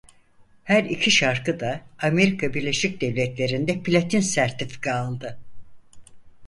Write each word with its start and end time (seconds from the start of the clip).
Her 0.63 0.83
iki 0.83 1.11
şarkı 1.11 1.59
da 1.59 1.81
Amerika 2.01 2.53
Birleşik 2.53 3.01
Devletleri'nde 3.01 3.83
platin 3.83 4.19
sertifika 4.19 4.95
aldı. 4.95 5.39